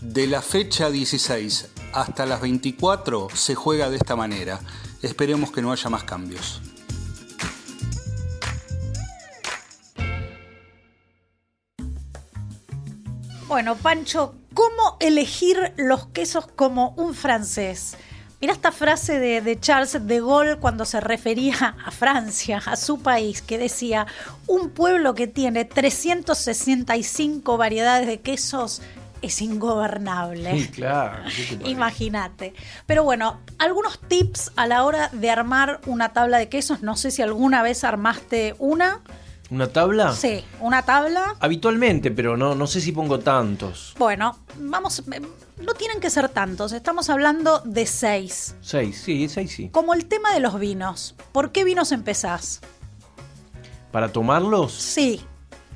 de 0.00 0.26
la 0.26 0.42
fecha 0.42 0.90
16 0.90 1.68
hasta 1.92 2.26
las 2.26 2.40
24 2.40 3.28
se 3.34 3.54
juega 3.54 3.90
de 3.90 3.96
esta 3.96 4.16
manera. 4.16 4.60
Esperemos 5.02 5.50
que 5.52 5.62
no 5.62 5.72
haya 5.72 5.88
más 5.90 6.04
cambios. 6.04 6.60
Bueno, 13.46 13.76
Pancho, 13.76 14.34
¿cómo 14.54 14.96
elegir 15.00 15.74
los 15.76 16.06
quesos 16.08 16.46
como 16.46 16.90
un 16.96 17.14
francés? 17.14 17.96
Mira 18.40 18.52
esta 18.52 18.72
frase 18.72 19.18
de, 19.18 19.60
Charles 19.60 20.06
de 20.06 20.20
Gaulle 20.20 20.56
cuando 20.56 20.84
se 20.84 21.00
refería 21.00 21.76
a 21.84 21.90
Francia, 21.90 22.60
a 22.64 22.76
su 22.76 23.00
país, 23.00 23.40
que 23.40 23.58
decía, 23.58 24.06
un 24.46 24.70
pueblo 24.70 25.14
que 25.14 25.26
tiene 25.26 25.64
365 25.64 27.56
variedades 27.56 28.06
de 28.06 28.20
quesos 28.20 28.82
es 29.22 29.40
ingobernable. 29.40 30.60
Sí, 30.60 30.68
claro. 30.68 31.22
Imagínate. 31.64 32.52
Pero 32.86 33.04
bueno, 33.04 33.40
algunos 33.58 33.98
tips 33.98 34.52
a 34.56 34.66
la 34.66 34.84
hora 34.84 35.08
de 35.12 35.30
armar 35.30 35.80
una 35.86 36.12
tabla 36.12 36.36
de 36.38 36.50
quesos. 36.50 36.82
No 36.82 36.96
sé 36.96 37.10
si 37.10 37.22
alguna 37.22 37.62
vez 37.62 37.84
armaste 37.84 38.54
una. 38.58 39.00
¿Una 39.50 39.68
tabla? 39.68 40.12
Sí, 40.12 40.44
una 40.60 40.82
tabla. 40.82 41.36
Habitualmente, 41.38 42.10
pero 42.10 42.36
no, 42.36 42.54
no 42.54 42.66
sé 42.66 42.80
si 42.80 42.92
pongo 42.92 43.18
tantos. 43.18 43.94
Bueno, 43.98 44.38
vamos, 44.58 45.00
eh, 45.12 45.20
no 45.60 45.74
tienen 45.74 46.00
que 46.00 46.10
ser 46.10 46.28
tantos, 46.30 46.72
estamos 46.72 47.10
hablando 47.10 47.60
de 47.60 47.86
seis. 47.86 48.56
Seis, 48.60 49.02
sí, 49.04 49.28
seis 49.28 49.52
sí. 49.52 49.68
Como 49.68 49.94
el 49.94 50.06
tema 50.06 50.32
de 50.32 50.40
los 50.40 50.58
vinos. 50.58 51.14
¿Por 51.32 51.52
qué 51.52 51.64
vinos 51.64 51.92
empezás? 51.92 52.60
¿Para 53.92 54.10
tomarlos? 54.10 54.72
Sí. 54.72 55.24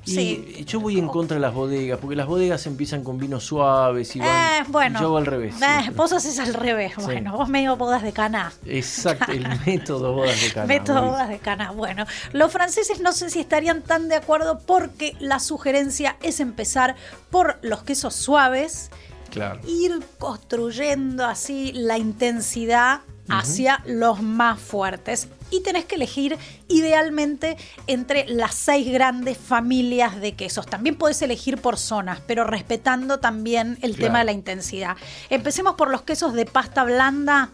Y 0.08 0.64
yo 0.64 0.80
voy 0.80 0.98
en 0.98 1.08
contra 1.08 1.34
de 1.34 1.40
las 1.40 1.54
bodegas, 1.54 1.98
porque 1.98 2.16
las 2.16 2.26
bodegas 2.26 2.66
empiezan 2.66 3.04
con 3.04 3.18
vinos 3.18 3.44
suaves 3.44 4.14
y, 4.16 4.20
van, 4.20 4.62
eh, 4.62 4.66
bueno, 4.68 5.00
yo 5.00 5.06
hago 5.06 5.16
al 5.18 5.26
revés. 5.26 5.56
Eh, 5.60 5.90
vos 5.94 6.12
haces 6.12 6.38
al 6.38 6.54
revés, 6.54 6.94
bueno, 6.96 7.36
vos 7.36 7.48
medio 7.48 7.76
bodas 7.76 8.02
de 8.02 8.12
cana. 8.12 8.52
Exacto, 8.64 9.32
el 9.32 9.46
método 9.66 10.14
bodas 10.14 10.40
de 10.40 10.52
cana. 10.52 10.66
método 10.66 11.02
bodas 11.02 11.28
de 11.28 11.38
cana. 11.38 11.70
Bueno, 11.72 12.06
los 12.32 12.52
franceses 12.52 13.00
no 13.00 13.12
sé 13.12 13.30
si 13.30 13.40
estarían 13.40 13.82
tan 13.82 14.08
de 14.08 14.16
acuerdo 14.16 14.60
porque 14.60 15.16
la 15.20 15.40
sugerencia 15.40 16.16
es 16.22 16.40
empezar 16.40 16.96
por 17.30 17.58
los 17.62 17.82
quesos 17.82 18.14
suaves, 18.14 18.90
claro. 19.30 19.60
ir 19.66 20.00
construyendo 20.18 21.26
así 21.26 21.72
la 21.72 21.98
intensidad 21.98 23.00
hacia 23.28 23.82
los 23.86 24.22
más 24.22 24.58
fuertes 24.58 25.28
y 25.50 25.62
tenés 25.62 25.84
que 25.84 25.94
elegir 25.94 26.36
idealmente 26.68 27.56
entre 27.86 28.26
las 28.28 28.54
seis 28.54 28.90
grandes 28.92 29.38
familias 29.38 30.20
de 30.20 30.34
quesos. 30.34 30.66
También 30.66 30.96
podés 30.96 31.22
elegir 31.22 31.58
por 31.58 31.78
zonas, 31.78 32.20
pero 32.26 32.44
respetando 32.44 33.18
también 33.18 33.78
el 33.82 33.96
tema 33.96 34.20
de 34.20 34.24
la 34.24 34.32
intensidad. 34.32 34.96
Empecemos 35.30 35.74
por 35.74 35.90
los 35.90 36.02
quesos 36.02 36.34
de 36.34 36.46
pasta 36.46 36.84
blanda, 36.84 37.50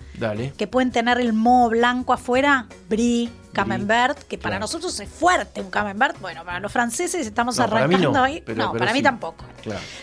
que 0.57 0.67
pueden 0.67 0.91
tener 0.91 1.21
el 1.21 1.33
moho 1.33 1.71
blanco 1.71 2.13
afuera, 2.13 2.67
brie, 2.89 3.31
camembert, 3.55 4.19
que 4.25 4.37
para 4.37 4.59
nosotros 4.59 4.99
es 5.01 5.09
fuerte 5.09 5.63
un 5.63 5.71
camembert. 5.71 6.21
Bueno, 6.21 6.45
para 6.45 6.61
los 6.61 6.71
franceses 6.71 7.27
estamos 7.27 7.59
arrancando 7.59 8.23
ahí. 8.23 8.45
no, 8.55 8.73
para 8.73 8.93
mí 8.93 9.03
tampoco. 9.03 9.47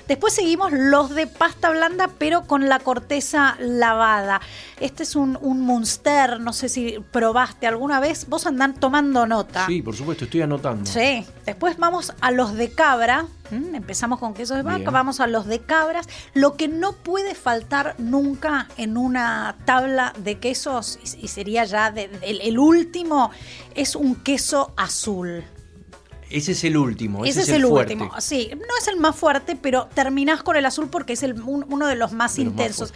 Después 0.07 0.33
seguimos 0.33 0.71
los 0.71 1.13
de 1.13 1.27
pasta 1.27 1.69
blanda, 1.69 2.09
pero 2.17 2.47
con 2.47 2.67
la 2.67 2.79
corteza 2.79 3.55
lavada. 3.59 4.41
Este 4.79 5.03
es 5.03 5.15
un, 5.15 5.37
un 5.41 5.61
Munster, 5.61 6.39
no 6.39 6.53
sé 6.53 6.69
si 6.69 6.97
probaste 7.11 7.67
alguna 7.81 7.99
vez. 7.99 8.27
Vos 8.29 8.45
andán 8.45 8.75
tomando 8.75 9.25
nota. 9.25 9.65
Sí, 9.65 9.81
por 9.81 9.95
supuesto, 9.95 10.25
estoy 10.25 10.43
anotando. 10.43 10.85
Sí. 10.85 11.25
Después 11.47 11.77
vamos 11.79 12.13
a 12.21 12.29
los 12.29 12.53
de 12.53 12.69
cabra. 12.69 13.25
Mm, 13.49 13.73
empezamos 13.73 14.19
con 14.19 14.35
queso 14.35 14.53
de 14.53 14.61
vaca, 14.61 14.91
vamos 14.91 15.19
a 15.19 15.25
los 15.25 15.47
de 15.47 15.61
cabras. 15.61 16.07
Lo 16.35 16.57
que 16.57 16.67
no 16.67 16.93
puede 16.93 17.33
faltar 17.33 17.95
nunca 17.97 18.67
en 18.77 18.97
una 18.97 19.55
tabla 19.65 20.13
de 20.15 20.37
quesos, 20.37 20.99
y 21.19 21.27
sería 21.27 21.65
ya 21.65 21.87
el 21.87 22.59
último, 22.59 23.31
es 23.73 23.95
un 23.95 24.13
queso 24.13 24.73
azul. 24.77 25.43
Ese 26.31 26.53
es 26.53 26.63
el 26.63 26.77
último. 26.77 27.25
Ese, 27.25 27.41
es, 27.41 27.49
el, 27.49 27.65
último. 27.65 28.11
Sí, 28.19 28.51
no 28.53 28.77
es 28.79 28.87
el 28.87 28.97
más 28.97 29.15
fuerte, 29.15 29.57
pero 29.59 29.89
terminás 29.93 30.43
con 30.43 30.55
el 30.55 30.65
azul 30.65 30.87
porque 30.89 31.13
es 31.13 31.23
el, 31.23 31.41
uno 31.41 31.87
de 31.87 31.95
los 31.95 32.13
más 32.13 32.39
intensos. 32.39 32.93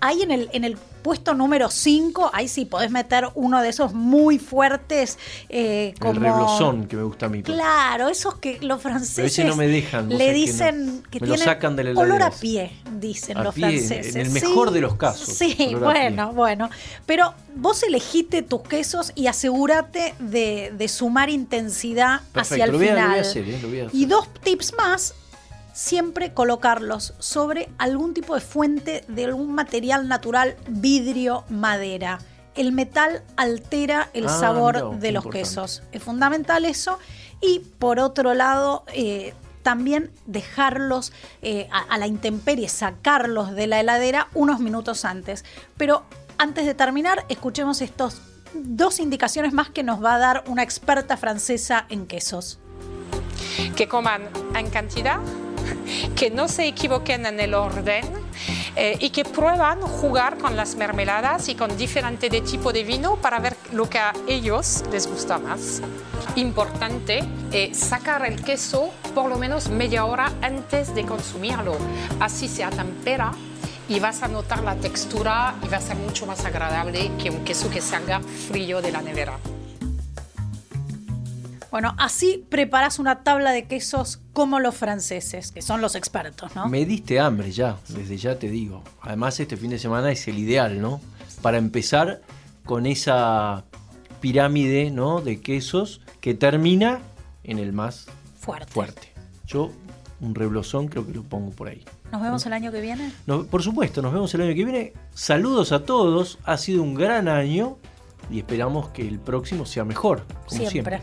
Ahí 0.00 0.22
en 0.22 0.30
el, 0.30 0.48
en 0.52 0.64
el 0.64 0.76
puesto 1.06 1.34
número 1.34 1.70
5, 1.70 2.32
ahí 2.32 2.48
sí 2.48 2.64
podés 2.64 2.90
meter 2.90 3.28
uno 3.36 3.62
de 3.62 3.68
esos 3.68 3.94
muy 3.94 4.40
fuertes. 4.40 5.20
Eh, 5.48 5.94
como... 6.00 6.14
El 6.14 6.20
reblosón 6.20 6.88
que 6.88 6.96
me 6.96 7.04
gusta 7.04 7.26
a 7.26 7.28
mí. 7.28 7.44
Claro, 7.44 8.08
esos 8.08 8.34
que 8.38 8.58
los 8.60 8.82
franceses. 8.82 9.36
Pero 9.36 9.50
no 9.50 9.54
me 9.54 9.68
dejan. 9.68 10.08
Le 10.08 10.32
dicen 10.32 11.04
que, 11.08 11.20
me 11.20 11.28
lo 11.28 11.36
sacan 11.36 11.76
de 11.76 11.84
la 11.84 12.00
olor 12.00 12.24
a 12.24 12.32
pie, 12.32 12.72
dicen 12.98 13.40
los 13.40 13.54
franceses. 13.54 14.16
En 14.16 14.22
el 14.22 14.30
mejor 14.32 14.72
de 14.72 14.80
los 14.80 14.96
casos. 14.96 15.28
Sí, 15.32 15.76
bueno, 15.78 16.32
bueno. 16.32 16.70
Pero 17.06 17.34
vos 17.54 17.84
elegiste 17.84 18.42
tus 18.42 18.62
quesos 18.62 19.12
y 19.14 19.28
asegúrate 19.28 20.16
de, 20.18 20.72
de 20.76 20.88
sumar 20.88 21.30
intensidad 21.30 22.22
hacia 22.34 22.64
el 22.64 22.76
final. 22.76 23.24
Y 23.92 24.06
dos 24.06 24.28
tips 24.42 24.74
más 24.76 25.14
siempre 25.76 26.32
colocarlos 26.32 27.12
sobre 27.18 27.68
algún 27.76 28.14
tipo 28.14 28.34
de 28.34 28.40
fuente 28.40 29.04
de 29.08 29.26
algún 29.26 29.54
material 29.54 30.08
natural, 30.08 30.56
vidrio, 30.68 31.44
madera. 31.50 32.18
El 32.54 32.72
metal 32.72 33.22
altera 33.36 34.08
el 34.14 34.24
ah, 34.24 34.30
sabor 34.30 34.98
de 34.98 35.12
los 35.12 35.26
quesos. 35.26 35.82
Es 35.92 36.02
fundamental 36.02 36.64
eso. 36.64 36.98
Y 37.42 37.58
por 37.78 38.00
otro 38.00 38.32
lado, 38.32 38.84
eh, 38.94 39.34
también 39.62 40.10
dejarlos 40.24 41.12
eh, 41.42 41.68
a, 41.70 41.98
la 41.98 42.06
intemperie, 42.06 42.70
sacarlos 42.70 43.54
de 43.54 43.66
la 43.66 43.78
heladera 43.78 44.28
unos 44.32 44.60
minutos 44.60 45.04
antes. 45.04 45.44
Pero 45.76 46.04
antes 46.38 46.64
de 46.64 46.72
terminar, 46.72 47.26
escuchemos 47.28 47.82
estos 47.82 48.22
dos 48.54 48.98
indicaciones 48.98 49.52
más 49.52 49.68
que 49.68 49.82
nos 49.82 50.02
va 50.02 50.14
a 50.14 50.18
dar 50.18 50.44
una 50.46 50.62
experta 50.62 51.18
francesa 51.18 51.84
en 51.90 52.06
quesos. 52.06 52.60
Que 53.76 53.88
coman 53.88 54.22
en 54.54 54.70
cantidad, 54.70 55.20
que 56.16 56.30
no 56.30 56.48
se 56.48 56.66
equivoquen 56.66 57.26
en 57.26 57.40
el 57.40 57.54
orden 57.54 58.04
eh, 58.76 58.96
y 59.00 59.10
que 59.10 59.24
prueban 59.24 59.80
jugar 59.80 60.38
con 60.38 60.56
las 60.56 60.76
mermeladas 60.76 61.48
y 61.48 61.54
con 61.54 61.76
diferentes 61.76 62.30
de 62.30 62.40
tipo 62.40 62.72
de 62.72 62.84
vino 62.84 63.16
para 63.16 63.38
ver 63.38 63.56
lo 63.72 63.88
que 63.88 63.98
a 63.98 64.12
ellos 64.28 64.84
les 64.92 65.06
gusta 65.06 65.38
más. 65.38 65.80
Importante 66.36 67.24
eh, 67.52 67.74
sacar 67.74 68.26
el 68.26 68.42
queso 68.42 68.90
por 69.14 69.30
lo 69.30 69.38
menos 69.38 69.68
media 69.68 70.04
hora 70.04 70.32
antes 70.42 70.94
de 70.94 71.04
consumirlo. 71.04 71.76
Así 72.20 72.48
se 72.48 72.64
atempera 72.64 73.32
y 73.88 74.00
vas 74.00 74.22
a 74.22 74.28
notar 74.28 74.62
la 74.62 74.74
textura 74.76 75.54
y 75.64 75.68
va 75.68 75.78
a 75.78 75.80
ser 75.80 75.96
mucho 75.96 76.26
más 76.26 76.44
agradable 76.44 77.10
que 77.22 77.30
un 77.30 77.44
queso 77.44 77.70
que 77.70 77.80
salga 77.80 78.20
frío 78.20 78.82
de 78.82 78.92
la 78.92 79.00
nevera. 79.00 79.38
Bueno, 81.76 81.94
así 81.98 82.42
preparas 82.48 82.98
una 82.98 83.22
tabla 83.22 83.52
de 83.52 83.66
quesos 83.66 84.22
como 84.32 84.60
los 84.60 84.74
franceses, 84.74 85.52
que 85.52 85.60
son 85.60 85.82
los 85.82 85.94
expertos, 85.94 86.56
¿no? 86.56 86.70
Me 86.70 86.86
diste 86.86 87.20
hambre 87.20 87.52
ya, 87.52 87.76
desde 87.90 88.16
ya 88.16 88.38
te 88.38 88.48
digo. 88.48 88.82
Además, 89.02 89.38
este 89.40 89.58
fin 89.58 89.68
de 89.68 89.78
semana 89.78 90.10
es 90.10 90.26
el 90.26 90.38
ideal, 90.38 90.80
¿no? 90.80 91.02
Para 91.42 91.58
empezar 91.58 92.22
con 92.64 92.86
esa 92.86 93.66
pirámide, 94.22 94.90
¿no? 94.90 95.20
De 95.20 95.42
quesos 95.42 96.00
que 96.22 96.32
termina 96.32 97.00
en 97.44 97.58
el 97.58 97.74
más 97.74 98.06
fuerte. 98.40 98.72
fuerte. 98.72 99.12
Yo 99.46 99.70
un 100.22 100.34
reblosón 100.34 100.88
creo 100.88 101.06
que 101.06 101.12
lo 101.12 101.24
pongo 101.24 101.50
por 101.50 101.68
ahí. 101.68 101.84
¿Nos 102.10 102.22
vemos 102.22 102.46
el 102.46 102.54
año 102.54 102.72
que 102.72 102.80
viene? 102.80 103.12
por 103.50 103.62
supuesto, 103.62 104.00
nos 104.00 104.14
vemos 104.14 104.34
el 104.34 104.40
año 104.40 104.54
que 104.54 104.64
viene. 104.64 104.92
Saludos 105.12 105.72
a 105.72 105.84
todos, 105.84 106.38
ha 106.44 106.56
sido 106.56 106.82
un 106.82 106.94
gran 106.94 107.28
año 107.28 107.76
y 108.30 108.38
esperamos 108.38 108.88
que 108.88 109.06
el 109.06 109.18
próximo 109.18 109.66
sea 109.66 109.84
mejor. 109.84 110.24
Como 110.48 110.70
siempre. 110.70 111.02